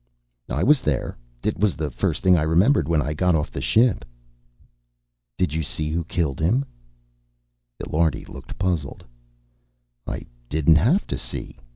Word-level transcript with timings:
"I 0.49 0.63
was 0.63 0.81
there. 0.81 1.15
It 1.45 1.59
was 1.59 1.75
the 1.75 1.91
first 1.91 2.23
thing 2.23 2.35
I 2.35 2.41
remembered 2.41 2.89
when 2.89 3.03
I 3.03 3.13
got 3.13 3.35
off 3.35 3.51
the 3.51 3.61
ship." 3.61 4.03
"Did 5.37 5.53
you 5.53 5.61
see 5.61 5.91
who 5.91 6.03
killed 6.05 6.39
him?" 6.39 6.65
Illiardi 7.85 8.27
looked 8.27 8.57
puzzled. 8.57 9.05
"I 10.07 10.25
didn't 10.49 10.77
have 10.77 11.05
to 11.05 11.19
see. 11.19 11.59